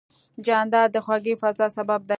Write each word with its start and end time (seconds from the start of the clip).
جانداد 0.45 0.89
د 0.95 0.97
خوږې 1.05 1.33
فضا 1.41 1.67
سبب 1.77 1.99
دی. 2.07 2.09